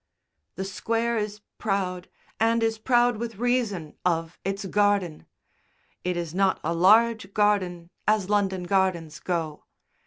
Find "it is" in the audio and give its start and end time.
6.03-6.33